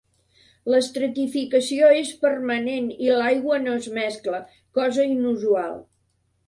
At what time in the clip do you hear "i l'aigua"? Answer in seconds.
3.09-3.61